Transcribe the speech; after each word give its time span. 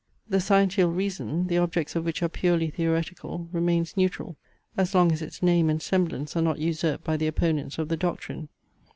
The 0.27 0.39
sciential 0.39 0.91
reason, 0.95 1.45
the 1.45 1.59
objects 1.59 1.95
of 1.95 2.05
which 2.05 2.23
are 2.23 2.27
purely 2.27 2.71
theoretical, 2.71 3.47
remains 3.51 3.95
neutral, 3.95 4.35
as 4.75 4.95
long 4.95 5.11
as 5.11 5.21
its 5.21 5.43
name 5.43 5.69
and 5.69 5.79
semblance 5.79 6.35
are 6.35 6.41
not 6.41 6.57
usurped 6.57 7.03
by 7.03 7.17
the 7.17 7.27
opponents 7.27 7.77
of 7.77 7.87
the 7.87 7.97
doctrine. 7.97 8.49